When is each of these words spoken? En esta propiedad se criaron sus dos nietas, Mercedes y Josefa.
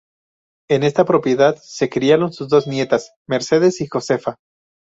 En 0.67 0.81
esta 0.81 1.05
propiedad 1.05 1.57
se 1.61 1.87
criaron 1.87 2.33
sus 2.33 2.49
dos 2.49 2.65
nietas, 2.65 3.11
Mercedes 3.29 3.81
y 3.81 3.85
Josefa. 3.87 4.37